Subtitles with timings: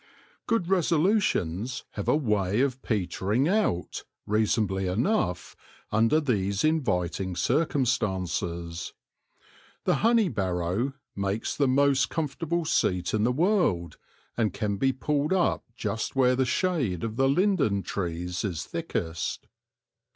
[0.47, 5.55] Good resolutions have a way of petering out, reasonably enough,
[5.91, 8.93] under these inviting circum stances.
[9.83, 13.97] The honey barrow makes the most com fortable seat in the world,
[14.35, 19.45] and can be pulled up just where the shade of the linden trees is thickest.